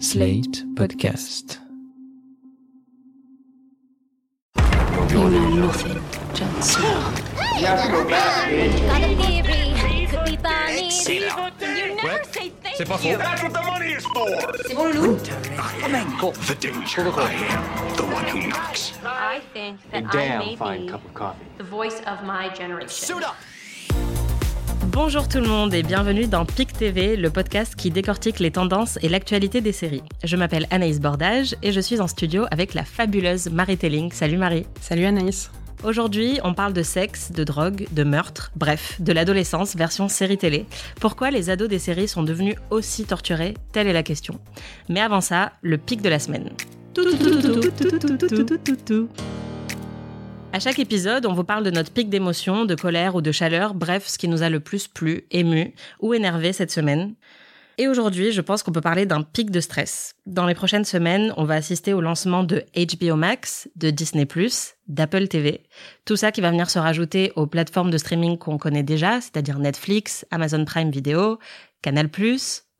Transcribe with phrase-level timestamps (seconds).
[0.00, 1.58] Slate Podcast.
[5.10, 6.02] You know nothing,
[6.34, 7.14] Jon Snow.
[7.60, 10.06] Got a theory.
[10.06, 10.90] Could be Barney.
[10.90, 11.52] Say that.
[11.60, 13.04] You never say thank C'est pas faux.
[13.04, 13.18] you.
[13.18, 14.26] That's what the money is for.
[14.66, 15.18] C'est bon, Loulou?
[16.46, 17.02] The danger.
[17.02, 18.92] I am the one who knocks.
[19.04, 20.90] I think that I may be
[21.58, 22.88] the voice of my generation.
[24.92, 28.98] Bonjour tout le monde et bienvenue dans PIC TV, le podcast qui décortique les tendances
[29.02, 30.02] et l'actualité des séries.
[30.24, 34.10] Je m'appelle Anaïs Bordage et je suis en studio avec la fabuleuse Marie Telling.
[34.10, 34.66] Salut Marie.
[34.80, 35.52] Salut Anaïs.
[35.84, 40.66] Aujourd'hui, on parle de sexe, de drogue, de meurtre, bref, de l'adolescence version série télé.
[41.00, 44.40] Pourquoi les ados des séries sont devenus aussi torturés Telle est la question.
[44.88, 46.50] Mais avant ça, le pic de la semaine.
[50.52, 53.72] À chaque épisode, on vous parle de notre pic d'émotion, de colère ou de chaleur,
[53.72, 57.14] bref, ce qui nous a le plus plu, ému ou énervé cette semaine.
[57.78, 60.16] Et aujourd'hui, je pense qu'on peut parler d'un pic de stress.
[60.26, 64.26] Dans les prochaines semaines, on va assister au lancement de HBO Max, de Disney+,
[64.88, 65.62] d'Apple TV.
[66.04, 69.60] Tout ça qui va venir se rajouter aux plateformes de streaming qu'on connaît déjà, c'est-à-dire
[69.60, 71.38] Netflix, Amazon Prime Video,
[71.80, 72.10] Canal+,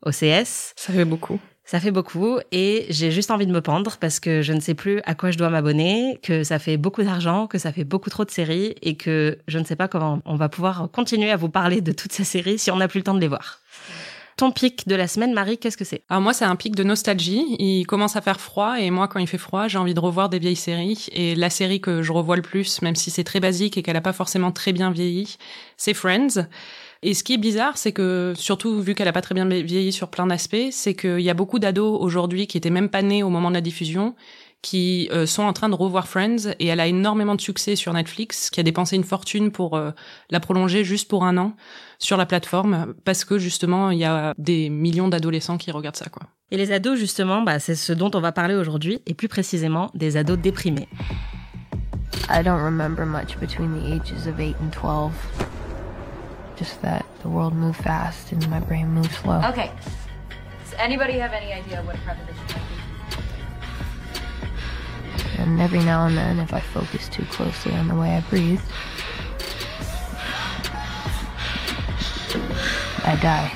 [0.05, 0.73] OCS.
[0.75, 1.39] Ça fait beaucoup.
[1.63, 4.73] Ça fait beaucoup et j'ai juste envie de me pendre parce que je ne sais
[4.73, 8.09] plus à quoi je dois m'abonner, que ça fait beaucoup d'argent, que ça fait beaucoup
[8.09, 11.37] trop de séries et que je ne sais pas comment on va pouvoir continuer à
[11.37, 13.59] vous parler de toutes ces séries si on n'a plus le temps de les voir.
[14.37, 16.01] Ton pic de la semaine, Marie, qu'est-ce que c'est?
[16.09, 17.55] Alors moi, c'est un pic de nostalgie.
[17.59, 20.29] Il commence à faire froid et moi, quand il fait froid, j'ai envie de revoir
[20.29, 21.05] des vieilles séries.
[21.11, 23.93] Et la série que je revois le plus, même si c'est très basique et qu'elle
[23.93, 25.37] n'a pas forcément très bien vieilli,
[25.77, 26.47] c'est Friends.
[27.03, 29.91] Et ce qui est bizarre, c'est que, surtout vu qu'elle a pas très bien vieilli
[29.91, 33.23] sur plein d'aspects, c'est qu'il y a beaucoup d'ados aujourd'hui qui étaient même pas nés
[33.23, 34.15] au moment de la diffusion,
[34.61, 37.91] qui euh, sont en train de revoir Friends, et elle a énormément de succès sur
[37.91, 39.89] Netflix, qui a dépensé une fortune pour euh,
[40.29, 41.55] la prolonger juste pour un an
[41.97, 46.09] sur la plateforme, parce que justement, il y a des millions d'adolescents qui regardent ça,
[46.09, 46.27] quoi.
[46.51, 49.89] Et les ados, justement, bah, c'est ce dont on va parler aujourd'hui, et plus précisément
[49.95, 50.87] des ados déprimés.
[52.29, 55.11] I don't remember much between the ages of 8 and 12.
[56.61, 59.41] Just that the world moved fast and my brain moved slow.
[59.45, 59.71] Okay.
[60.63, 62.61] Does anybody have any idea what a preposition might
[65.25, 65.41] be?
[65.41, 68.61] And every now and then, if I focus too closely on the way I breathe,
[73.05, 73.51] I die.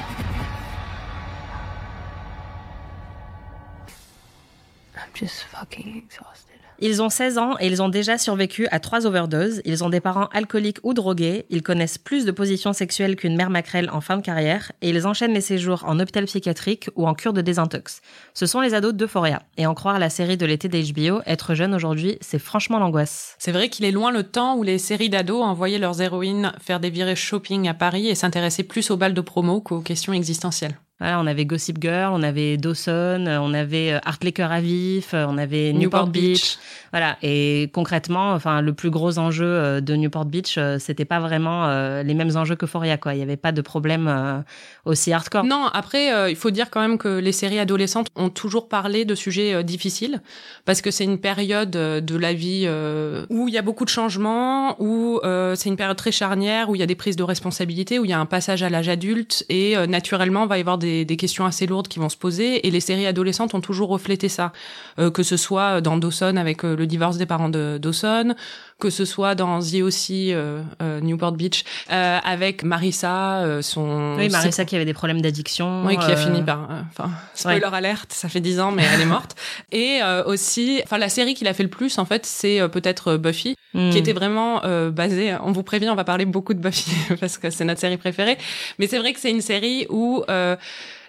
[4.97, 6.34] I'm just fucking exhausted.
[6.79, 9.61] Ils ont 16 ans et ils ont déjà survécu à trois overdoses.
[9.63, 11.45] Ils ont des parents alcooliques ou drogués.
[11.49, 14.71] Ils connaissent plus de positions sexuelles qu'une mère maquerelle en fin de carrière.
[14.81, 18.01] Et ils enchaînent les séjours en hôpital psychiatrique ou en cure de désintox.
[18.33, 19.41] Ce sont les ados d'Euphoria.
[19.57, 23.35] Et en croire la série de l'été d'HBO, être jeune aujourd'hui, c'est franchement l'angoisse.
[23.39, 26.79] C'est vrai qu'il est loin le temps où les séries d'ados envoyaient leurs héroïnes faire
[26.79, 30.75] des virées shopping à Paris et s'intéressaient plus aux balles de promo qu'aux questions existentielles.
[30.99, 35.13] Voilà, on avait Gossip Girl, on avait Dawson, on avait euh, Art Cœur à vif,
[35.13, 36.23] euh, on avait Newport, Newport Beach.
[36.23, 36.57] Beach.
[36.91, 41.19] Voilà, et concrètement, enfin, le plus gros enjeu euh, de Newport Beach, euh, c'était pas
[41.19, 43.13] vraiment euh, les mêmes enjeux qu'Euphoria, quoi.
[43.13, 44.39] Il y avait pas de problème euh,
[44.85, 45.43] aussi hardcore.
[45.43, 49.03] Non, après, euh, il faut dire quand même que les séries adolescentes ont toujours parlé
[49.03, 50.21] de sujets euh, difficiles,
[50.63, 53.83] parce que c'est une période euh, de la vie euh, où il y a beaucoup
[53.83, 57.17] de changements, où euh, c'est une période très charnière, où il y a des prises
[57.17, 60.47] de responsabilité, où il y a un passage à l'âge adulte, et euh, naturellement, il
[60.47, 63.07] va y avoir des, des questions assez lourdes qui vont se poser, et les séries
[63.07, 64.51] adolescentes ont toujours reflété ça,
[64.97, 68.35] Euh, que ce soit dans Dawson avec euh, le divorce des parents de Dawson,
[68.79, 74.15] que ce soit dans The aussi euh, euh, Newport Beach, euh, avec Marissa, euh, son...
[74.17, 75.85] Oui, Marissa qui avait des problèmes d'addiction.
[75.85, 76.67] Oui, qui a fini par.
[76.89, 79.35] Enfin, spoiler alerte, ça fait 10 ans, mais elle est morte.
[79.71, 82.67] Et euh, aussi, enfin, la série qu'il a fait le plus, en fait, c'est euh,
[82.67, 83.91] peut-être Buffy, hmm.
[83.91, 85.35] qui était vraiment euh, basée.
[85.41, 88.37] On vous prévient, on va parler beaucoup de Buffy parce que c'est notre série préférée.
[88.77, 90.57] Mais c'est vrai que c'est une série où euh,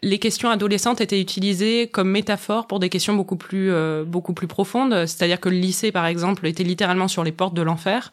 [0.06, 4.47] les questions adolescentes étaient utilisées comme métaphore pour des questions beaucoup plus euh, beaucoup plus
[4.47, 4.94] profondes.
[5.06, 8.12] C'est-à-dire que le lycée, par exemple, était littéralement sur les portes de l'enfer,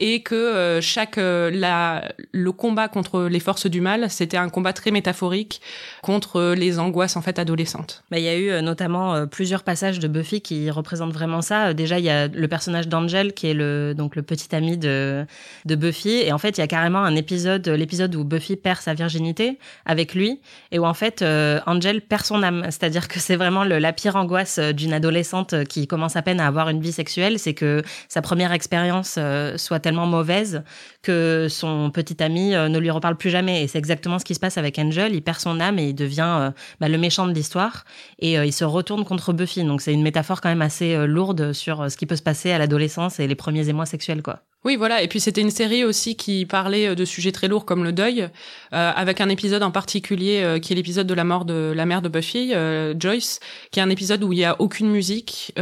[0.00, 4.48] et que euh, chaque euh, la le combat contre les forces du mal, c'était un
[4.48, 5.60] combat très métaphorique
[6.02, 8.02] contre les angoisses en fait adolescentes.
[8.10, 11.72] Bah, il y a eu euh, notamment plusieurs passages de Buffy qui représentent vraiment ça.
[11.72, 15.24] Déjà, il y a le personnage d'Angel qui est le donc le petit ami de
[15.66, 18.80] de Buffy et en fait, il y a carrément un épisode l'épisode où Buffy perd
[18.80, 20.40] sa virginité avec lui
[20.72, 22.62] et où en fait euh, Angel perd son âme.
[22.64, 26.40] C'est-à-dire que c'est vraiment la pire angoisse euh, d'une adolescente euh, qui commence à peine
[26.40, 29.18] à avoir une vie sexuelle, c'est que sa première expérience
[29.56, 30.62] soit tellement mauvaise
[31.02, 33.62] que son petit ami ne lui reparle plus jamais.
[33.62, 35.14] Et c'est exactement ce qui se passe avec Angel.
[35.14, 37.84] Il perd son âme et il devient bah, le méchant de l'histoire
[38.18, 39.64] et il se retourne contre Buffy.
[39.64, 42.58] Donc c'est une métaphore quand même assez lourde sur ce qui peut se passer à
[42.58, 44.40] l'adolescence et les premiers émois sexuels, quoi.
[44.64, 45.02] Oui, voilà.
[45.02, 48.28] Et puis c'était une série aussi qui parlait de sujets très lourds comme le deuil,
[48.72, 52.08] avec un épisode en particulier qui est l'épisode de la mort de la mère de
[52.08, 52.52] Buffy,
[52.98, 53.40] Joyce,
[53.72, 55.52] qui est un épisode où il y a aucune musique,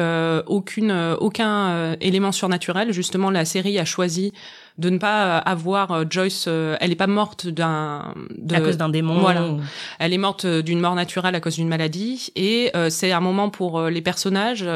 [0.47, 2.93] aucune, aucun élément surnaturel.
[2.93, 4.35] Justement, la série a choisi
[4.77, 6.47] de ne pas avoir Joyce.
[6.47, 8.13] elle est pas morte d'un
[8.53, 9.21] à cause d'un démon.
[9.21, 9.47] Voilà.
[9.99, 13.81] Elle est morte d'une mort naturelle à cause d'une maladie, et c'est un moment pour
[13.83, 14.67] les personnages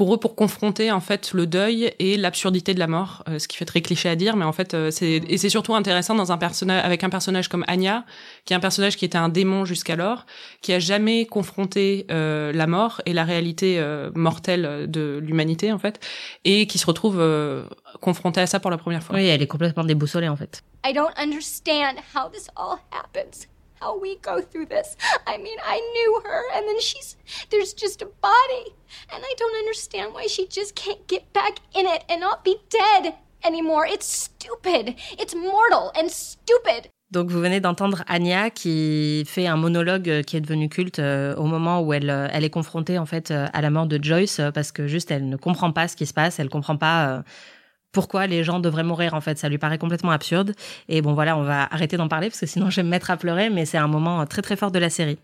[0.00, 3.46] pour eux pour confronter en fait le deuil et l'absurdité de la mort, euh, ce
[3.46, 6.14] qui fait très cliché à dire, mais en fait euh, c'est et c'est surtout intéressant
[6.14, 8.06] dans un personnage avec un personnage comme Anya,
[8.46, 10.24] qui est un personnage qui était un démon jusqu'alors,
[10.62, 13.78] qui a jamais confronté euh, la mort et la réalité
[14.14, 16.00] mortelle de l'humanité en fait,
[16.46, 17.22] et qui se retrouve
[18.00, 19.16] confrontée à ça pour la première fois.
[19.16, 20.62] Oui, elle est complètement déboussolée en fait.
[20.82, 23.46] I don't understand how this all happens.
[24.00, 24.96] We go through this.
[25.26, 27.16] I mean, I knew her, and then she's.
[27.50, 28.66] There's just a body.
[29.12, 32.56] And I don't understand why she just can't get back in it and not be
[32.68, 33.86] dead anymore.
[33.86, 34.96] It's stupid.
[35.18, 36.90] It's mortal and stupid.
[37.10, 41.44] Donc vous venez d'entendre Anya qui fait un monologue qui est devenu culte euh, au
[41.44, 45.10] moment où elle, euh, est confrontée euh, à la mort de Joyce parce que juste
[45.10, 47.24] elle ne comprend pas ce qui se passe, elle comprend pas
[47.92, 49.38] pourquoi les gens devraient mourir en fait.
[49.38, 50.54] Ça lui paraît complètement absurde.
[50.88, 53.10] Et bon voilà on va arrêter d'en parler parce que sinon je vais me mettre
[53.10, 55.18] à pleurer mais c'est un moment très très fort de la série.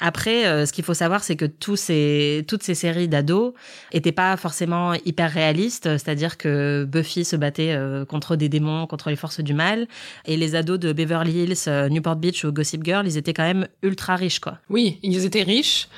[0.00, 3.52] Après euh, ce qu'il faut savoir c'est que tous ces toutes ces séries d'ados
[3.92, 5.84] étaient pas forcément hyper réalistes.
[5.84, 9.86] C'est-à-dire que Buffy se battait euh, contre des démons contre les forces du mal.
[10.24, 13.44] Et les ados de Beverly Hills euh, Newport Beach ou Gossip Girl ils étaient quand
[13.44, 14.58] même ultra riches quoi.
[14.70, 15.88] Oui ils étaient riches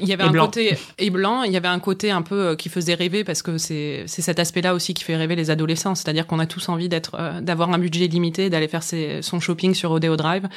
[0.00, 2.56] il y avait un côté et blanc, il y avait un côté un peu euh,
[2.56, 6.26] qui faisait rêver parce que c'est cet aspect-là aussi qui fait rêver les adolescents, c'est-à-dire
[6.26, 9.74] qu'on a tous envie d'être euh, d'avoir un budget limité, d'aller faire ses, son shopping
[9.74, 10.48] sur Rodeo Drive.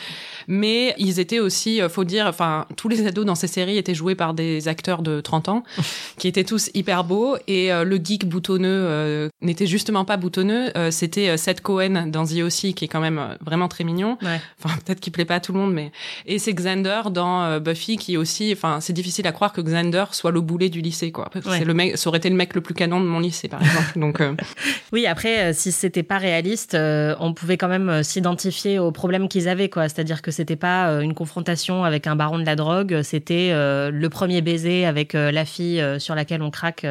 [0.48, 3.95] Mais ils étaient aussi euh, faut dire enfin tous les ados dans ces séries étaient
[3.95, 5.63] joués par des acteurs de 30 ans
[6.18, 7.38] qui étaient tous hyper beaux.
[7.48, 12.86] Et le geek boutonneux n'était justement pas boutonneux, c'était Seth Cohen dans The aussi qui
[12.86, 14.18] est quand même vraiment très mignon.
[14.22, 15.92] Enfin peut-être qu'il plaît pas à tout le monde mais
[16.25, 20.31] et c'est Xander dans Buffy qui aussi enfin c'est difficile à croire que Xander soit
[20.31, 21.30] le boulet du lycée, quoi.
[21.44, 23.62] C'est le mec, ça aurait été le mec le plus canon de mon lycée, par
[23.62, 24.00] exemple.
[24.00, 24.33] Donc, euh,
[24.94, 29.27] oui, après, euh, si c'était pas réaliste, euh, on pouvait quand même s'identifier aux problèmes
[29.27, 29.89] qu'ils avaient, quoi.
[29.89, 34.41] C'est-à-dire que c'était pas une confrontation avec un baron de la drogue, c'était le premier
[34.41, 36.85] baiser avec la fille sur laquelle on craque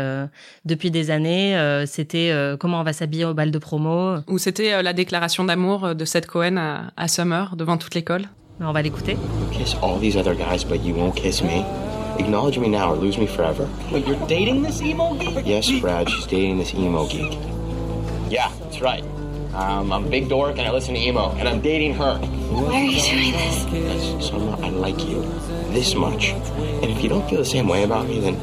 [0.65, 1.85] depuis des années.
[1.87, 4.17] c'était comment on va s'habiller au bal de promo.
[4.29, 8.29] Ou c'était la déclaration d'amour de Seth Cohen à, à Summer devant toute l'école.
[8.61, 9.17] On va l'écouter.
[9.53, 11.65] Kiss all these other guys, but you won't kiss me.
[12.19, 13.69] Acknowledge me now or lose me forever.
[13.91, 15.47] Wait, you're dating this emo geek?
[15.47, 17.39] Yes, Brad, she's dating this emo geek.
[18.31, 19.03] Yeah, that's right.
[19.55, 22.19] Um, I'm a big dork and I listen to emo, and I'm dating her.
[22.19, 23.65] Why are you doing this?
[23.65, 24.33] Because,
[24.63, 25.23] I like you
[25.73, 26.31] this much.
[26.31, 28.37] And if you don't feel the same way about me, then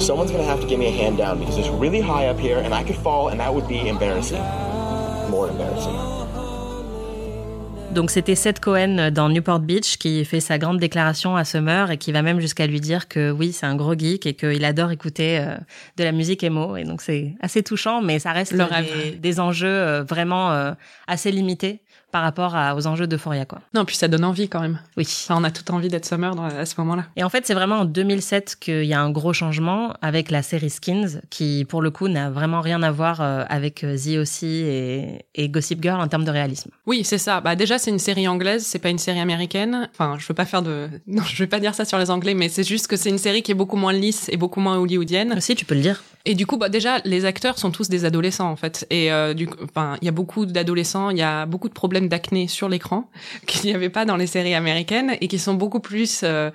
[0.00, 2.58] someone's gonna have to give me a hand down because it's really high up here
[2.58, 4.42] and I could fall and that would be embarrassing.
[5.30, 5.94] More embarrassing.
[7.92, 11.96] Donc c'était Seth Cohen dans Newport Beach qui fait sa grande déclaration à Summer et
[11.96, 14.90] qui va même jusqu'à lui dire que oui, c'est un gros geek et qu'il adore
[14.90, 15.56] écouter euh,
[15.96, 16.76] de la musique emo.
[16.76, 20.72] Et donc c'est assez touchant, mais ça reste des, des, enjeux euh, vraiment euh,
[21.06, 21.83] assez limités
[22.14, 23.58] par rapport aux enjeux d'Euphoria, quoi.
[23.74, 24.78] Non, puis ça donne envie quand même.
[24.96, 25.04] Oui.
[25.30, 27.06] on a tout envie d'être Summer à ce moment-là.
[27.16, 30.44] Et en fait, c'est vraiment en 2007 qu'il y a un gros changement avec la
[30.44, 34.18] série Skins, qui pour le coup n'a vraiment rien à voir euh, avec euh, The
[34.20, 34.46] O.C.
[34.46, 36.70] Et, et, Gossip Girl en termes de réalisme.
[36.86, 37.40] Oui, c'est ça.
[37.40, 39.88] Bah déjà, c'est une série anglaise, c'est pas une série américaine.
[39.90, 42.34] Enfin, je veux pas faire de, non, je vais pas dire ça sur les Anglais,
[42.34, 44.78] mais c'est juste que c'est une série qui est beaucoup moins lisse et beaucoup moins
[44.78, 45.40] hollywoodienne.
[45.40, 46.04] Si, tu peux le dire.
[46.26, 48.86] Et du coup, bah déjà, les acteurs sont tous des adolescents en fait.
[48.88, 52.03] Et euh, du, enfin, il y a beaucoup d'adolescents, il y a beaucoup de problèmes
[52.08, 53.10] d'acné sur l'écran
[53.46, 56.50] qu'il n'y avait pas dans les séries américaines et qui sont beaucoup plus euh,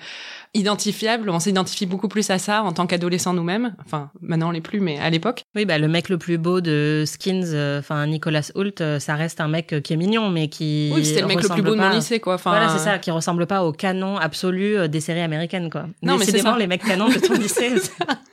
[0.53, 1.29] identifiables.
[1.29, 3.75] On s'identifie beaucoup plus à ça en tant qu'adolescents nous-mêmes.
[3.85, 5.43] Enfin, maintenant on l'est plus, mais à l'époque.
[5.55, 9.15] Oui, bah le mec le plus beau de Skins, euh, enfin Nicolas Hoult, euh, ça
[9.15, 11.75] reste un mec qui est mignon, mais qui oui, c'était le mec le plus beau
[11.75, 12.35] de mon lycée, quoi.
[12.35, 15.85] Enfin, voilà, c'est ça, qui ressemble pas au canon absolu des séries américaines, quoi.
[16.01, 17.73] Non, mais c'est les mecs canons de ton lycée.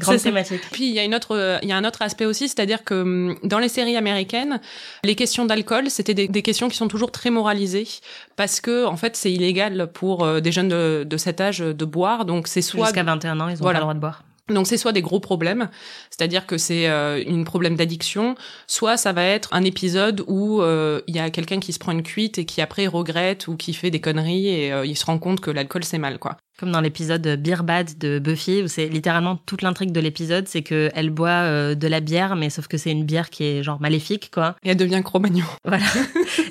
[0.00, 0.62] Grande thématique.
[0.72, 2.94] Puis il y a une autre, il y a un autre aspect aussi, c'est-à-dire que
[2.94, 4.60] hum, dans les séries américaines,
[5.04, 7.88] les questions d'alcool, c'était des, des, questions qui sont toujours très moralisées
[8.36, 11.84] parce que en fait c'est illégal pour euh, des jeunes de, de, cet âge de
[11.84, 14.24] boire, donc c'est soit jusqu'à 21 ans ils ont pas le droit de boire.
[14.48, 15.70] Donc c'est soit des gros problèmes,
[16.10, 18.34] c'est-à-dire que c'est euh, une problème d'addiction,
[18.66, 21.92] soit ça va être un épisode où euh, il y a quelqu'un qui se prend
[21.92, 25.18] une cuite et qui après regrette ou qui fait des conneries et il se rend
[25.18, 26.36] compte que l'alcool c'est mal quoi.
[26.62, 30.62] Comme dans l'épisode Beer Bad de Buffy, où c'est littéralement toute l'intrigue de l'épisode, c'est
[30.62, 33.80] qu'elle boit euh, de la bière, mais sauf que c'est une bière qui est genre
[33.80, 34.54] maléfique, quoi.
[34.62, 35.42] Et elle devient cro-magnon.
[35.64, 35.86] Voilà.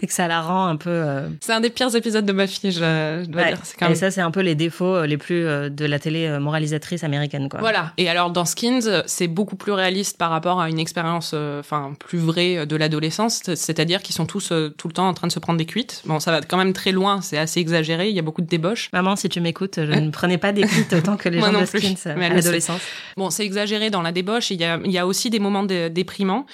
[0.01, 0.89] et que ça la rend un peu.
[0.89, 3.57] Euh, c'est un des pires épisodes de Buffy, je, dois dire.
[3.79, 3.93] Quand même...
[3.93, 7.47] Et ça, c'est un peu les défauts euh, les plus de la télé moralisatrice américaine,
[7.47, 7.61] quoi.
[7.61, 7.93] Voilà.
[7.97, 12.19] Et alors, dans Skins, c'est beaucoup plus réaliste par rapport à une expérience, enfin, plus
[12.19, 15.57] vraie de l'adolescence, c'est-à-dire qu'ils sont tous tout le temps en train de se prendre
[15.57, 16.01] des cuites.
[16.03, 18.47] Bon, ça va quand même très loin, c'est assez exagéré, il y a beaucoup de
[18.47, 18.89] débauches.
[18.91, 21.65] Maman, si tu m'écoutes, je ne prenais pas des cuites autant que les gens de
[21.65, 22.81] Skins à l'adolescence.
[23.17, 25.63] Bon, c'est exagéré dans la débauche, il y a, il y a aussi des moments
[25.63, 26.45] déprimants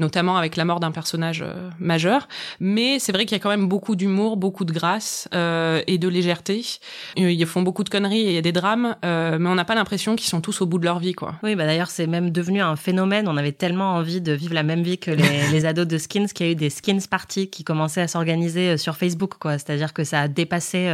[0.00, 2.26] notamment avec la mort d'un personnage euh, majeur.
[2.58, 5.98] Mais c'est vrai qu'il y a quand même beaucoup d'humour, beaucoup de grâce euh, et
[5.98, 6.62] de légèreté.
[7.18, 9.54] Euh, ils font beaucoup de conneries et il y a des drames, euh, mais on
[9.54, 11.34] n'a pas l'impression qu'ils sont tous au bout de leur vie, quoi.
[11.42, 13.28] Oui, bah d'ailleurs c'est même devenu un phénomène.
[13.28, 16.26] On avait tellement envie de vivre la même vie que les, les ados de Skins
[16.26, 19.58] qu'il y a eu des Skins parties qui commençaient à s'organiser sur Facebook, quoi.
[19.58, 20.92] C'est-à-dire que ça a dépassé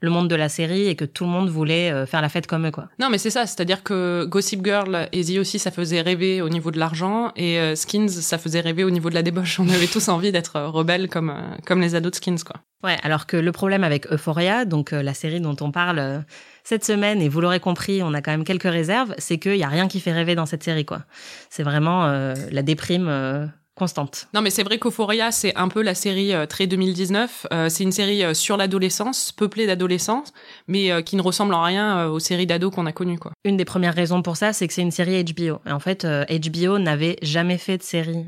[0.00, 2.66] le monde de la série et que tout le monde voulait faire la fête comme
[2.66, 2.88] eux, quoi.
[2.98, 3.46] Non, mais c'est ça.
[3.46, 7.74] C'est-à-dire que Gossip Girl et The aussi, ça faisait rêver au niveau de l'argent et
[7.74, 9.60] Skins, ça ça faisait rêver au niveau de la débauche.
[9.60, 12.56] On avait tous envie d'être rebelles comme, euh, comme les ados Skins, quoi.
[12.82, 16.18] Ouais, alors que le problème avec Euphoria, donc euh, la série dont on parle euh,
[16.64, 19.62] cette semaine, et vous l'aurez compris, on a quand même quelques réserves, c'est qu'il n'y
[19.62, 21.02] a rien qui fait rêver dans cette série, quoi.
[21.48, 24.28] C'est vraiment la déprime constante.
[24.34, 27.48] Non, mais c'est vrai qu'Euphoria, c'est un peu la série euh, très 2019.
[27.52, 30.22] Euh, c'est une série euh, sur l'adolescence, peuplée d'adolescents,
[30.68, 33.18] mais qui ne ressemble en rien aux séries d'ados qu'on a connues.
[33.18, 33.32] Quoi.
[33.44, 35.60] Une des premières raisons pour ça, c'est que c'est une série HBO.
[35.66, 38.26] Et en fait, HBO n'avait jamais fait de série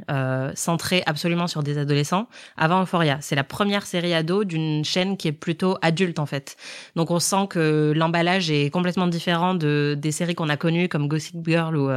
[0.55, 3.19] centrée absolument sur des adolescents avant Euphoria.
[3.21, 6.57] C'est la première série ado d'une chaîne qui est plutôt adulte, en fait.
[6.97, 11.09] Donc on sent que l'emballage est complètement différent de des séries qu'on a connues comme
[11.09, 11.91] Gossip Girl ou,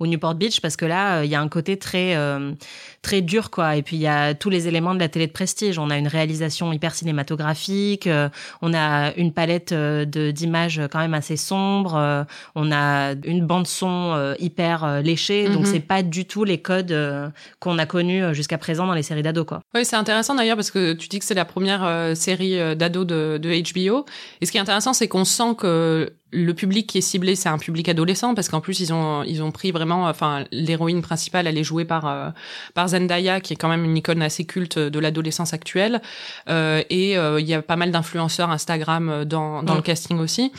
[0.00, 2.16] ou Newport Beach, parce que là, il y a un côté très
[3.02, 3.76] très dur quoi.
[3.76, 5.78] Et puis il y a tous les éléments de la télé de prestige.
[5.78, 8.28] On a une réalisation hyper cinématographique euh,
[8.62, 13.46] on a une palette euh, de d'images quand même assez sombre euh, on a une
[13.46, 15.48] bande son hyper léchée.
[15.48, 15.72] Donc mhm.
[15.72, 16.94] c'est pas du tout les codes
[17.60, 19.60] qu'on a connus jusqu'à présent dans les séries d'ados quoi.
[19.74, 23.38] Oui c'est intéressant d'ailleurs parce que tu dis que c'est la première série d'ados de,
[23.40, 24.04] de HBO
[24.40, 27.48] et ce qui est intéressant c'est qu'on sent que le public qui est ciblé, c'est
[27.48, 31.46] un public adolescent parce qu'en plus ils ont ils ont pris vraiment, enfin l'héroïne principale,
[31.46, 32.28] elle est jouée par euh,
[32.74, 36.02] par Zendaya qui est quand même une icône assez culte de l'adolescence actuelle
[36.48, 40.52] euh, et euh, il y a pas mal d'influenceurs Instagram dans dans le casting aussi.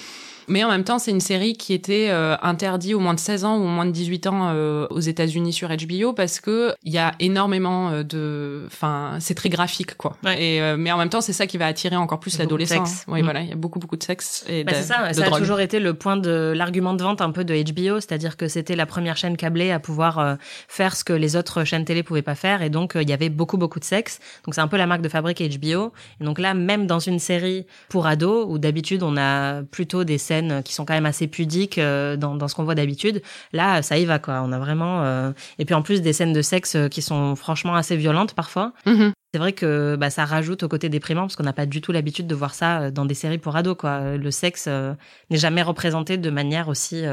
[0.50, 3.46] Mais en même temps, c'est une série qui était euh, interdite au moins de 16
[3.46, 6.92] ans ou au moins de 18 ans euh, aux États-Unis sur HBO parce que il
[6.92, 10.18] y a énormément euh, de, enfin, c'est très graphique quoi.
[10.38, 12.84] Et mais en même temps, c'est ça qui va attirer encore plus l'adolescent.
[13.08, 13.24] Oui, mm.
[13.24, 15.14] voilà, il y a beaucoup beaucoup de sexe et bah, c'est ça.
[15.14, 18.36] ça a toujours été le point de l'argument de vente un peu de HBO, c'est-à-dire
[18.36, 20.38] que c'était la première chaîne câblée à pouvoir
[20.68, 23.30] faire ce que les autres chaînes télé pouvaient pas faire et donc il y avait
[23.30, 24.20] beaucoup beaucoup de sexe.
[24.46, 25.94] Donc c'est un peu la marque de fabrique HBO.
[26.20, 30.18] Et donc là, même dans une série pour ados où d'habitude on a plutôt des
[30.18, 33.22] scènes qui sont quand même assez pudiques euh, dans, dans ce qu'on voit d'habitude.
[33.54, 34.42] Là, ça y va quoi.
[34.44, 37.36] On a vraiment euh, et puis en plus des scènes de sexe euh, qui sont
[37.36, 38.74] franchement assez violentes parfois.
[38.86, 39.12] Mm-hmm.
[39.34, 41.92] C'est vrai que bah, ça rajoute au côté déprimant parce qu'on n'a pas du tout
[41.92, 43.78] l'habitude de voir ça dans des séries pour ados.
[43.78, 44.18] Quoi.
[44.18, 47.04] Le sexe n'est jamais représenté de manière aussi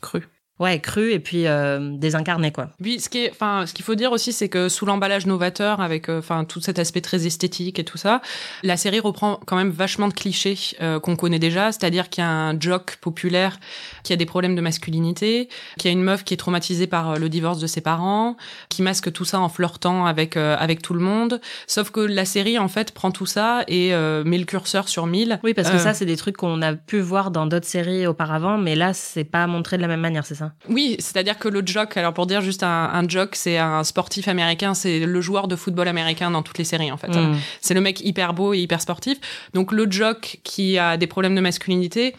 [0.00, 0.28] crue.
[0.60, 2.70] Ouais, cru et puis euh, désincarné quoi.
[2.80, 5.80] Oui, ce qui est, enfin, ce qu'il faut dire aussi, c'est que sous l'emballage novateur,
[5.80, 8.22] avec euh, enfin tout cet aspect très esthétique et tout ça,
[8.62, 12.24] la série reprend quand même vachement de clichés euh, qu'on connaît déjà, c'est-à-dire qu'il y
[12.24, 13.58] a un jock populaire
[14.04, 17.18] qui a des problèmes de masculinité, qu'il y a une meuf qui est traumatisée par
[17.18, 18.36] le divorce de ses parents,
[18.68, 21.40] qui masque tout ça en flirtant avec avec tout le monde.
[21.66, 23.90] Sauf que la série en fait prend tout ça et
[24.24, 25.40] met le curseur sur mille.
[25.42, 28.58] Oui, parce que ça, c'est des trucs qu'on a pu voir dans d'autres séries auparavant,
[28.58, 30.43] mais là, c'est pas montré de la même manière, c'est ça?
[30.68, 34.28] Oui, c'est-à-dire que le jock, alors pour dire juste un, un jock, c'est un sportif
[34.28, 37.08] américain, c'est le joueur de football américain dans toutes les séries en fait.
[37.08, 37.36] Mm.
[37.60, 39.18] C'est le mec hyper beau et hyper sportif.
[39.52, 42.14] Donc le jock qui a des problèmes de masculinité,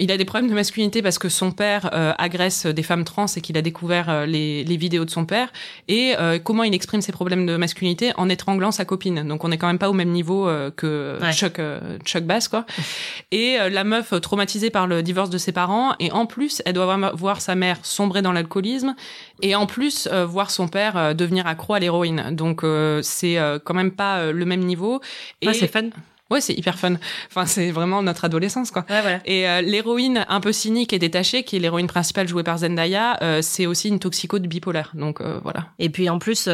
[0.00, 3.26] il a des problèmes de masculinité parce que son père euh, agresse des femmes trans
[3.36, 5.52] et qu'il a découvert euh, les, les, vidéos de son père.
[5.88, 9.28] Et euh, comment il exprime ses problèmes de masculinité en étranglant sa copine.
[9.28, 11.60] Donc on est quand même pas au même niveau que Chuck,
[12.04, 12.64] Chuck Bass, quoi.
[13.30, 15.94] Et la meuf traumatisée par le divorce de ses parents.
[15.98, 18.94] Et en plus, elle doit voir sa mère sombrer dans l'alcoolisme.
[19.42, 22.30] Et en plus, voir son père devenir accro à l'héroïne.
[22.32, 22.64] Donc
[23.02, 25.00] c'est quand même pas le même niveau.
[25.42, 25.90] Et c'est fun.
[26.30, 26.94] Ouais, c'est hyper fun.
[27.28, 28.86] Enfin, c'est vraiment notre adolescence, quoi.
[28.88, 29.20] Ouais, voilà.
[29.24, 33.18] Et euh, l'héroïne un peu cynique et détachée, qui est l'héroïne principale jouée par Zendaya,
[33.22, 34.92] euh, c'est aussi une toxicode bipolaire.
[34.94, 35.66] Donc euh, voilà.
[35.80, 36.48] Et puis en plus,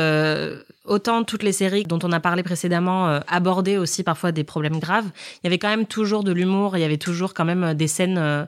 [0.87, 4.78] autant toutes les séries dont on a parlé précédemment euh, abordaient aussi parfois des problèmes
[4.78, 7.75] graves, il y avait quand même toujours de l'humour, il y avait toujours quand même
[7.75, 8.47] des scènes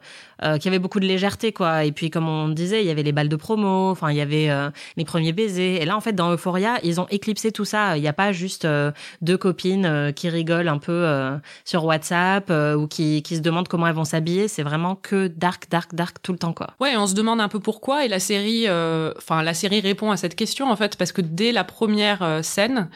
[0.60, 1.84] qui avaient beaucoup de légèreté, quoi.
[1.84, 4.20] Et puis, comme on disait, il y avait les balles de promo, enfin, il y
[4.20, 4.48] avait
[4.96, 5.82] les premiers baisers.
[5.82, 7.96] Et là, en fait, dans Euphoria, ils ont éclipsé tout ça.
[7.96, 8.66] Il n'y a pas juste
[9.20, 11.30] deux copines qui rigolent un peu
[11.64, 14.46] sur WhatsApp ou qui, qui se demandent comment elles vont s'habiller.
[14.46, 16.68] C'est vraiment que dark, dark, dark tout le temps, quoi.
[16.80, 18.04] Ouais, on se demande un peu pourquoi.
[18.04, 21.50] Et la série, enfin, la série répond à cette question, en fait, parce que dès
[21.50, 22.88] la première euh, scène,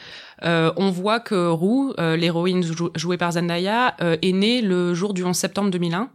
[0.43, 2.63] euh, on voit que Rue, euh, l'héroïne
[2.95, 6.09] jouée par Zendaya, est née le jour du 11 septembre 2001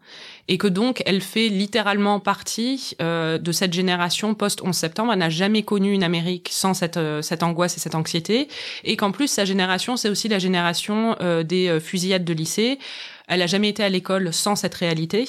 [0.51, 5.13] et que donc elle fait littéralement partie de cette génération post 11 septembre.
[5.13, 8.49] Elle n'a jamais connu une Amérique sans cette cette angoisse et cette anxiété,
[8.85, 12.79] et qu'en plus sa génération c'est aussi la génération des fusillades de lycée.
[13.29, 15.27] Elle a jamais été à l'école sans cette réalité.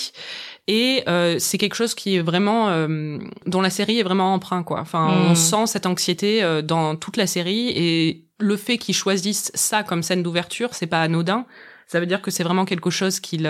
[0.72, 4.62] Et euh, c'est quelque chose qui est vraiment euh, dont la série est vraiment emprunt
[4.62, 4.80] quoi.
[4.82, 5.36] Enfin, on mm.
[5.36, 10.04] sent cette anxiété euh, dans toute la série et le fait qu'ils choisissent ça comme
[10.04, 11.48] scène d'ouverture, c'est pas anodin.
[11.88, 13.48] Ça veut dire que c'est vraiment quelque chose qu'il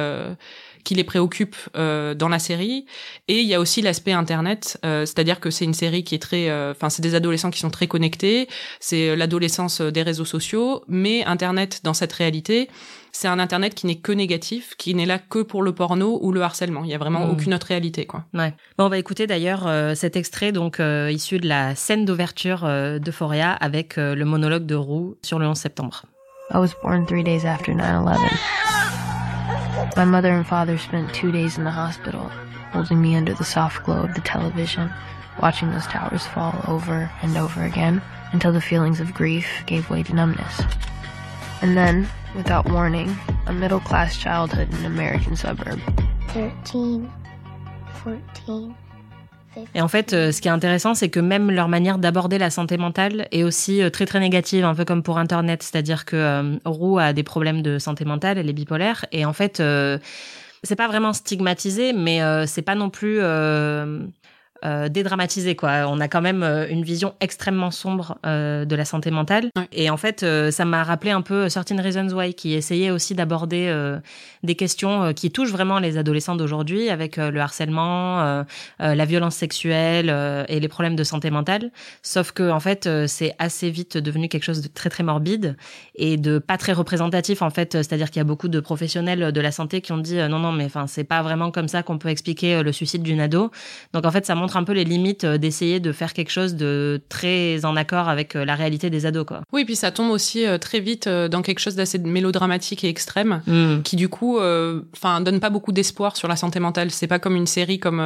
[0.84, 2.86] qui les préoccupe euh, dans la série.
[3.28, 6.20] Et il y a aussi l'aspect internet, euh, c'est-à-dire que c'est une série qui est
[6.20, 8.48] très, euh, enfin c'est des adolescents qui sont très connectés,
[8.80, 12.70] c'est l'adolescence des réseaux sociaux, mais internet dans cette réalité,
[13.12, 16.32] c'est un internet qui n'est que négatif, qui n'est là que pour le porno ou
[16.32, 16.84] le harcèlement.
[16.84, 17.32] Il y a vraiment hmm.
[17.32, 18.25] aucune autre réalité, quoi.
[18.34, 18.54] Ouais.
[18.78, 22.62] Bon, on va écouter d'ailleurs cet extrait donc issu de la scène d'ouverture
[23.00, 26.04] d'Euphoria avec le monologue de Roux sur le 11 septembre.
[26.51, 28.18] I was born three days after 9/11.
[29.96, 32.32] My mother and father spent two days in the hospital,
[32.72, 34.89] holding me under the soft glow of the television,
[35.42, 38.01] watching those towers fall over and over again
[38.32, 40.62] until the feelings of grief gave way to numbness.
[41.62, 43.16] And then, without warning,
[43.48, 45.80] a middle class childhood in an American suburb.
[46.30, 47.02] 13,
[48.04, 48.72] 14,
[49.74, 52.50] Et en fait, euh, ce qui est intéressant, c'est que même leur manière d'aborder la
[52.50, 55.64] santé mentale est aussi euh, très très négative, un peu comme pour Internet.
[55.64, 59.34] C'est-à-dire que euh, Roux a des problèmes de santé mentale, elle est bipolaire, et en
[59.34, 59.62] fait,
[60.64, 63.20] c'est pas vraiment stigmatisé, mais c'est pas non plus
[64.66, 65.86] euh, dédramatiser quoi.
[65.88, 69.89] On a quand même euh, une vision extrêmement sombre euh, de la santé mentale et
[69.89, 73.74] en fait euh, ça m'a rappelé un peu Certain Reasons Why qui essayait aussi d'aborder
[74.44, 78.46] des questions qui touchent vraiment les adolescents d'aujourd'hui avec le harcèlement,
[78.80, 80.10] la violence sexuelle
[80.48, 81.72] et les problèmes de santé mentale.
[82.04, 85.56] Sauf que en fait c'est assez vite devenu quelque chose de très très morbide
[85.96, 87.74] et de pas très représentatif en fait.
[87.74, 90.51] C'est-à-dire qu'il y a beaucoup de professionnels de la santé qui ont dit non non
[90.51, 93.51] mais enfin c'est pas vraiment comme ça qu'on peut expliquer le suicide d'une ado.
[93.94, 96.56] Donc en fait ça montre un peu les limites euh, d'essayer de faire quelque chose
[96.56, 99.41] de très en accord avec euh, la réalité des ados, quoi.
[99.51, 103.41] Oui, puis ça tombe aussi euh, très vite dans quelque chose d'assez mélodramatique et extrême,
[103.48, 103.82] mm.
[103.84, 104.39] qui du coup,
[104.96, 106.91] enfin, donne pas beaucoup d'espoir sur la santé mentale.
[106.91, 108.01] C'est pas comme une série comme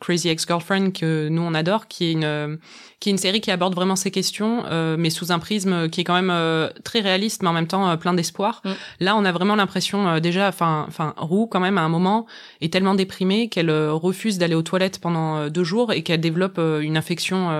[0.00, 2.58] Crazy Ex-Girlfriend que nous on adore, qui est une
[3.00, 6.00] qui est une série qui aborde vraiment ces questions, euh, mais sous un prisme qui
[6.00, 8.62] est quand même euh, très réaliste, mais en même temps euh, plein d'espoir.
[8.64, 8.70] Mm.
[9.00, 12.26] Là, on a vraiment l'impression déjà, enfin, enfin, Roux quand même à un moment
[12.60, 16.96] est tellement déprimée qu'elle refuse d'aller aux toilettes pendant deux jours et qu'elle développe une
[16.96, 17.50] infection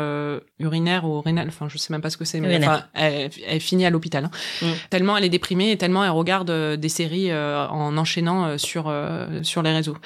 [0.59, 1.49] urinaire ou rénale.
[1.49, 4.25] Enfin, je sais même pas ce que c'est, mais enfin, elle, elle, finit à l'hôpital.
[4.25, 4.31] Hein.
[4.63, 4.73] Mm.
[4.91, 8.93] Tellement elle est déprimée et tellement elle regarde des séries en enchaînant sur
[9.43, 9.97] sur les réseaux.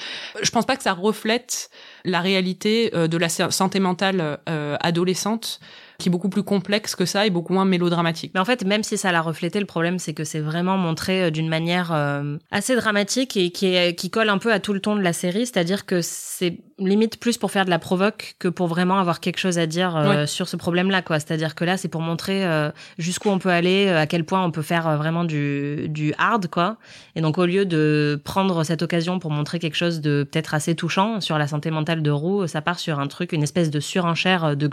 [0.42, 1.70] Je pense pas que ça reflète
[2.04, 5.60] la réalité de la santé mentale adolescente
[6.00, 8.32] qui est beaucoup plus complexe que ça et beaucoup moins mélodramatique.
[8.34, 11.24] Mais en fait, même si ça l'a reflété, le problème c'est que c'est vraiment montré
[11.24, 14.72] euh, d'une manière euh, assez dramatique et qui, est, qui colle un peu à tout
[14.72, 18.36] le ton de la série, c'est-à-dire que c'est limite plus pour faire de la provoque
[18.38, 21.20] que pour vraiment avoir quelque chose à dire euh, sur ce problème-là, quoi.
[21.20, 24.50] C'est-à-dire que là, c'est pour montrer euh, jusqu'où on peut aller, à quel point on
[24.50, 26.78] peut faire vraiment du, du hard, quoi.
[27.16, 30.74] Et donc, au lieu de prendre cette occasion pour montrer quelque chose de peut-être assez
[30.74, 33.78] touchant sur la santé mentale de Roux, ça part sur un truc, une espèce de
[33.78, 34.70] surenchère de.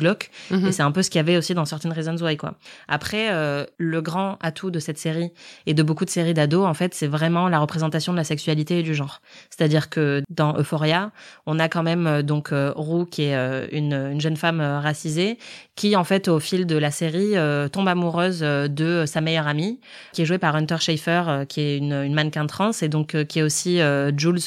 [0.51, 0.67] Mhm.
[0.67, 2.55] Et c'est un peu ce qu'il y avait aussi dans Certain Reasons Why, quoi.
[2.87, 3.29] Après,
[3.77, 5.31] le grand atout de cette série
[5.65, 8.79] et de beaucoup de séries d'ados, en fait, c'est vraiment la représentation de la sexualité
[8.79, 9.21] et du genre.
[9.49, 11.11] C'est-à-dire que dans Euphoria,
[11.45, 15.37] on a quand même euh, donc euh, Roux qui est euh, une, jeune femme racisée
[15.75, 17.33] qui en fait au fil de la série
[17.71, 19.79] tombe amoureuse de sa meilleure amie
[20.13, 23.43] qui est jouée par Hunter Schafer qui est une, mannequin trans et donc qui est
[23.43, 23.79] aussi
[24.17, 24.39] Jules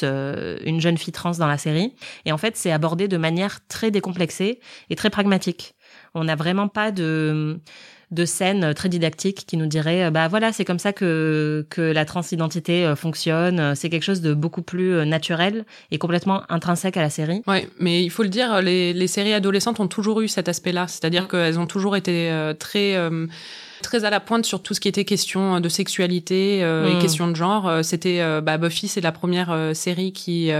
[0.65, 1.93] une jeune fille trans dans la série
[2.25, 5.73] et en fait c'est abordé de manière très décomplexée et très pragmatique
[6.13, 7.59] on n'a vraiment pas de
[8.11, 11.81] de scènes très didactiques qui nous diraient euh, bah voilà c'est comme ça que que
[11.81, 16.97] la transidentité euh, fonctionne c'est quelque chose de beaucoup plus euh, naturel et complètement intrinsèque
[16.97, 20.19] à la série ouais mais il faut le dire les, les séries adolescentes ont toujours
[20.21, 21.27] eu cet aspect là c'est-à-dire mm.
[21.27, 22.97] qu'elles ont toujours été très
[23.81, 26.99] très à la pointe sur tout ce qui était question de sexualité et mm.
[26.99, 27.83] question de genre.
[27.83, 30.51] C'était bah, Buffy, c'est la première série qui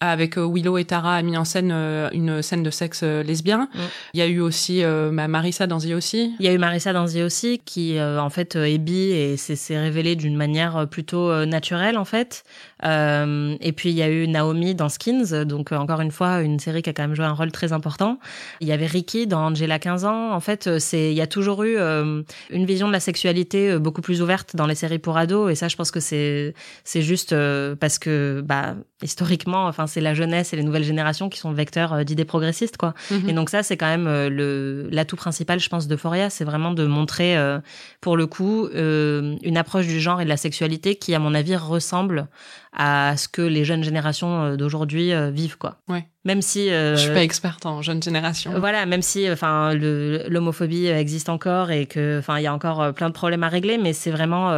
[0.00, 1.72] avec Willow et Tara a mis en scène
[2.12, 3.68] une scène de sexe lesbien.
[3.74, 3.78] Mm.
[4.14, 6.34] Il y a eu aussi bah, Marissa dans The aussi.
[6.38, 9.78] Il y a eu Marissa dans The aussi qui en fait est bi et s'est
[9.78, 12.44] révélée d'une manière plutôt naturelle en fait.
[12.82, 16.82] et puis il y a eu Naomi dans Skins, donc encore une fois une série
[16.82, 18.18] qui a quand même joué un rôle très important.
[18.60, 20.32] Il y avait Ricky dans Angela 15 ans.
[20.32, 24.22] En fait, c'est il y a toujours eu une vision de la sexualité beaucoup plus
[24.22, 26.54] ouverte dans les séries pour ados et ça je pense que c'est
[26.84, 27.34] c'est juste
[27.80, 32.04] parce que bah historiquement enfin c'est la jeunesse et les nouvelles générations qui sont vecteurs
[32.04, 32.94] d'idées progressistes quoi.
[33.10, 33.28] Mm-hmm.
[33.28, 36.86] Et donc ça c'est quand même le l'atout principal je pense d'Euphoria, c'est vraiment de
[36.86, 37.36] montrer
[38.00, 41.56] pour le coup une approche du genre et de la sexualité qui à mon avis
[41.56, 42.28] ressemble
[42.76, 45.78] à ce que les jeunes générations euh, d'aujourd'hui euh, vivent quoi.
[45.88, 46.06] Ouais.
[46.24, 48.52] Même si euh, je suis pas experte en jeune génération.
[48.58, 53.08] Voilà, même si enfin l'homophobie existe encore et que enfin il y a encore plein
[53.08, 54.50] de problèmes à régler, mais c'est vraiment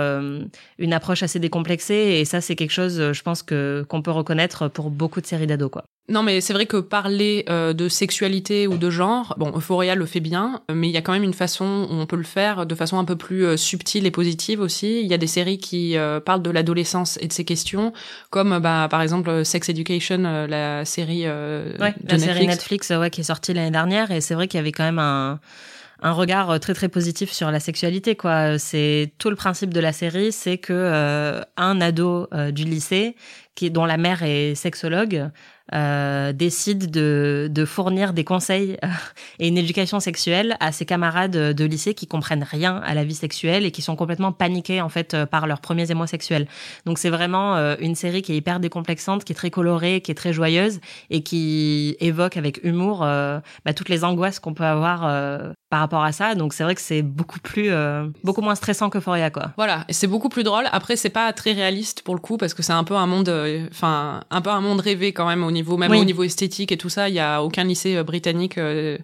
[0.78, 4.68] une approche assez décomplexée et ça c'est quelque chose je pense que qu'on peut reconnaître
[4.68, 5.84] pour beaucoup de séries d'ados quoi.
[6.10, 10.06] Non, mais c'est vrai que parler euh, de sexualité ou de genre, bon, Euphoria le
[10.06, 12.64] fait bien, mais il y a quand même une façon où on peut le faire
[12.64, 15.02] de façon un peu plus euh, subtile et positive aussi.
[15.02, 17.92] Il y a des séries qui euh, parlent de l'adolescence et de ces questions,
[18.30, 22.24] comme bah, par exemple Sex Education, la série de la Netflix.
[22.24, 24.84] série Netflix ouais, qui est sortie l'année dernière, et c'est vrai qu'il y avait quand
[24.84, 25.40] même un
[26.00, 29.92] un regard très très positif sur la sexualité quoi c'est tout le principe de la
[29.92, 33.16] série c'est que un ado du lycée
[33.64, 35.30] dont la mère est sexologue
[35.74, 38.88] euh, décide de, fournir des conseils euh,
[39.38, 43.14] et une éducation sexuelle à ses camarades de lycée qui comprennent rien à la vie
[43.14, 46.46] sexuelle et qui sont complètement paniqués en fait euh, par leurs premiers émois sexuels.
[46.86, 50.14] Donc c'est vraiment une série qui est hyper décomplexante, qui est très colorée, qui est
[50.14, 55.00] très joyeuse et qui évoque avec humour bah, toutes les angoisses qu'on peut avoir
[55.70, 56.34] par rapport à ça.
[56.34, 57.70] Donc c'est vrai que c'est beaucoup plus,
[58.24, 59.52] beaucoup moins stressant que Foria quoi.
[59.56, 60.64] Voilà, et c'est beaucoup plus drôle.
[60.72, 63.28] Après c'est pas très réaliste pour le coup parce que c'est un peu un monde,
[63.70, 66.76] enfin un peu un monde rêvé quand même au niveau même au niveau esthétique et
[66.76, 68.98] tout ça, il y a aucun lycée euh, britannique euh,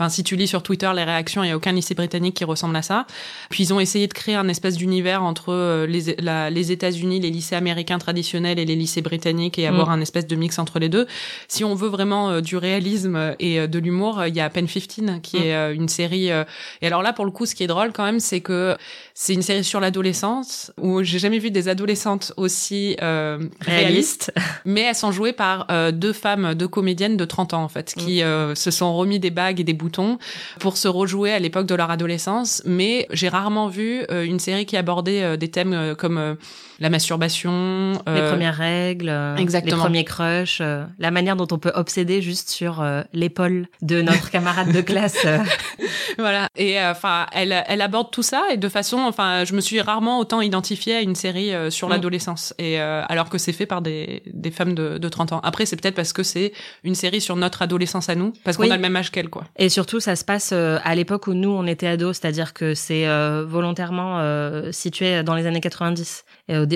[0.00, 2.44] Enfin, si tu lis sur Twitter les réactions, il n'y a aucun lycée britannique qui
[2.44, 3.06] ressemble à ça.
[3.50, 6.16] Puis ils ont essayé de créer un espèce d'univers entre euh, les,
[6.50, 9.92] les États-Unis, les lycées américains traditionnels et les lycées britanniques et avoir mm.
[9.92, 11.06] un espèce de mix entre les deux.
[11.48, 14.66] Si on veut vraiment euh, du réalisme et euh, de l'humour, il y a Pen
[14.66, 15.42] 15 qui mm.
[15.42, 16.28] est une série.
[16.28, 18.78] et alors là, pour le coup, ce qui est drôle quand même, c'est que
[19.12, 22.96] c'est une série sur l'adolescence où j'ai jamais vu des adolescentes aussi
[23.60, 24.32] réalistes,
[24.64, 28.22] mais elles sont jouées par deux femmes, deux comédiennes de 30 ans en fait, qui
[28.22, 28.54] mm.
[28.54, 29.89] se sont remis des bagues et des boutons
[30.58, 32.62] pour se rejouer à l'époque de leur adolescence.
[32.64, 36.36] Mais j'ai rarement vu euh, une série qui abordait euh, des thèmes euh, comme
[36.80, 39.76] la masturbation, les premières règles, Exactement.
[39.76, 40.60] les premiers crushs,
[40.98, 45.26] la manière dont on peut obséder juste sur l'épaule de notre camarade de classe.
[46.18, 46.48] voilà.
[46.56, 50.18] Et enfin, elle, elle aborde tout ça et de façon, enfin, je me suis rarement
[50.18, 51.90] autant identifiée à une série sur mm.
[51.90, 55.40] l'adolescence et alors que c'est fait par des, des femmes de, de 30 ans.
[55.42, 56.52] Après, c'est peut-être parce que c'est
[56.84, 59.44] une série sur notre adolescence à nous, parce qu'on a le même âge qu'elle, quoi.
[59.56, 62.74] Et surtout, ça se passe euh, à l'époque où nous, on était ados, c'est-à-dire que
[62.74, 66.24] c'est euh, volontairement euh, situé dans les années 90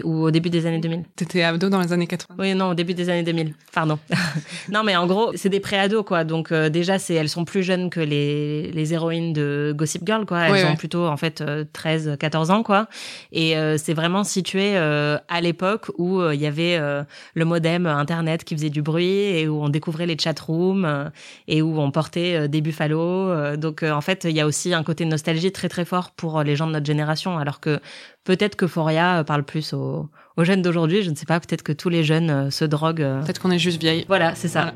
[0.03, 1.05] ou au début des années 2000.
[1.17, 3.55] T'étais ado dans les années 80 Oui, non, au début des années 2000.
[3.73, 3.99] Pardon.
[4.71, 6.25] non, mais en gros, c'est des pré-ados, quoi.
[6.25, 10.49] Donc déjà, c'est elles sont plus jeunes que les, les héroïnes de Gossip Girl, quoi.
[10.49, 12.89] Elles ont plutôt, en fait, 13, 14 ans, quoi.
[13.33, 16.79] Et c'est vraiment situé à l'époque où il y avait
[17.35, 21.11] le modem Internet qui faisait du bruit et où on découvrait les chatrooms
[21.49, 24.75] et où on portait des buffalo euh, donc euh, en fait, il y a aussi
[24.75, 27.81] un côté nostalgie très très fort pour euh, les gens de notre génération, alors que
[28.25, 30.09] peut-être que Foria parle plus aux,
[30.39, 31.03] jeunes d'aujourd'hui.
[31.03, 33.21] Je ne sais pas, peut-être que tous les jeunes se droguent.
[33.25, 34.05] Peut-être qu'on est juste vieille.
[34.09, 34.73] Voilà, c'est ça.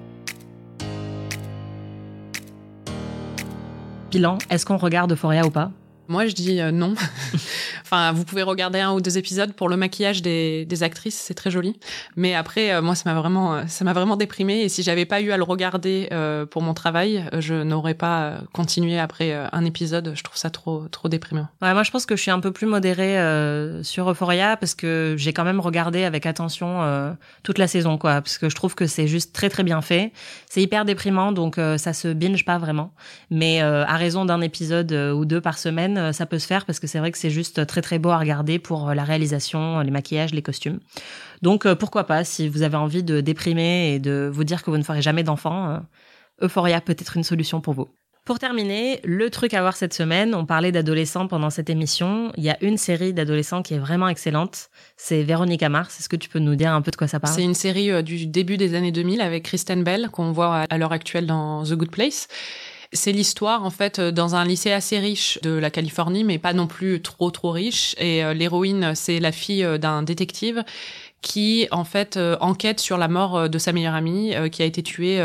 [4.11, 5.71] Bilan, est-ce qu'on regarde Foria ou pas?
[6.09, 6.95] Moi, je dis euh, non.
[7.83, 11.51] enfin, vous pouvez regarder un ou deux épisodes pour le maquillage des, actrices, c'est très
[11.51, 11.79] joli.
[12.17, 14.61] Mais après, euh, moi, ça m'a vraiment, euh, ça m'a vraiment déprimé.
[14.61, 16.09] Et si j'avais pas eu à le regarder
[16.51, 20.13] pour mon travail, je n'aurais pas continué après un épisode.
[20.15, 21.49] Je trouve ça trop, trop déprimant.
[21.61, 23.17] Moi, je pense que je suis un peu plus modérée
[23.83, 28.21] sur Euphoria parce que j'ai quand même regardé avec attention toute la saison, quoi.
[28.21, 30.13] Parce que je trouve que c'est juste très, très bien fait.
[30.49, 32.93] C'est hyper déprimant, donc ça se binge pas vraiment.
[33.31, 36.81] Mais à raison d'un épisode ou deux par semaine euh, ça peut se faire parce
[36.81, 39.81] que c'est vrai que c'est juste très très beau à regarder pour euh, la réalisation,
[39.81, 40.81] les maquillages, les costumes.
[41.43, 44.71] Donc euh, pourquoi pas, si vous avez envie de déprimer et de vous dire que
[44.71, 45.81] vous ne ferez jamais d'enfant,
[46.41, 47.89] Euphoria peut être une solution pour vous.
[48.25, 52.31] Pour terminer, le truc à voir cette semaine, on parlait d'adolescents pendant cette émission.
[52.37, 54.69] Il y a une série d'adolescents qui est vraiment excellente.
[54.99, 55.99] C'est Véronica Mars.
[55.99, 57.33] Est-ce que tu peux nous dire un peu de quoi ça parle?
[57.33, 60.93] C'est une série du début des années 2000 avec Kristen Bell qu'on voit à l'heure
[60.93, 62.29] actuelle dans The Good Place.
[62.93, 66.55] C'est l'histoire en fait euh, dans un lycée assez riche de la Californie, mais pas
[66.55, 67.95] non plus trop trop riche.
[67.99, 70.65] Et euh, l'héroïne, c'est la fille euh, d'un détective
[71.21, 75.21] qui en fait enquête sur la mort de sa meilleure amie qui a été tuée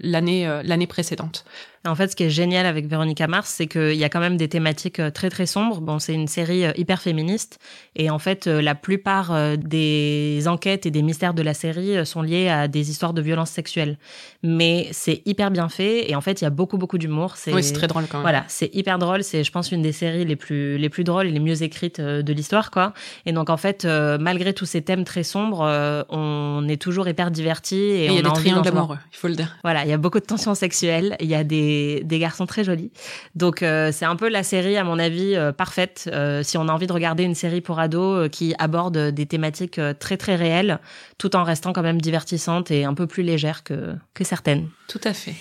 [0.00, 1.46] l'année l'année précédente.
[1.88, 4.36] En fait, ce qui est génial avec Véronica Mars, c'est qu'il y a quand même
[4.36, 5.80] des thématiques euh, très très sombres.
[5.80, 7.58] Bon, c'est une série euh, hyper féministe
[7.96, 12.22] et en fait, euh, la plupart des enquêtes et des mystères de la série sont
[12.22, 13.98] liés à des histoires de violences sexuelles.
[14.42, 17.34] Mais c'est hyper bien fait et en fait, il y a beaucoup beaucoup d'humour.
[17.48, 18.22] Oui, c'est très drôle quand même.
[18.22, 19.24] Voilà, c'est hyper drôle.
[19.24, 22.00] C'est, je pense, une des séries les plus les plus drôles et les mieux écrites
[22.00, 22.92] de l'histoire, quoi.
[23.26, 25.64] Et donc en fait, malgré tous ces thèmes très sombres,
[26.10, 29.34] on est toujours hyper diverti et, il y a des triangles amoureux, il faut le
[29.34, 29.56] dire.
[29.62, 31.16] Voilà, il y a beaucoup de tensions sexuelles.
[31.20, 32.90] Il y a des des, garçons très jolis.
[33.34, 36.68] Donc euh, c'est un peu la série, à mon avis, euh, parfaite euh, si on
[36.68, 40.78] a envie de regarder une série pour ados qui aborde des thématiques très très réelles,
[41.18, 44.68] tout en restant quand même divertissante et un peu plus légère que, que certaines.
[44.88, 45.34] Tout à fait.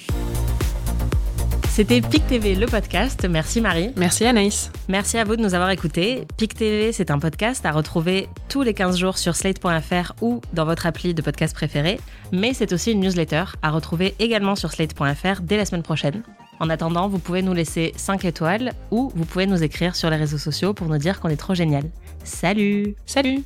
[1.77, 3.27] C'était PIC TV, le podcast.
[3.29, 3.91] Merci Marie.
[3.97, 4.71] Merci Anaïs.
[4.87, 6.25] Merci à vous de nous avoir écoutés.
[6.35, 10.65] PIC TV, c'est un podcast à retrouver tous les 15 jours sur slate.fr ou dans
[10.65, 11.99] votre appli de podcast préféré.
[12.31, 16.23] Mais c'est aussi une newsletter à retrouver également sur slate.fr dès la semaine prochaine.
[16.59, 20.17] En attendant, vous pouvez nous laisser 5 étoiles ou vous pouvez nous écrire sur les
[20.17, 21.83] réseaux sociaux pour nous dire qu'on est trop génial.
[22.23, 23.43] Salut Salut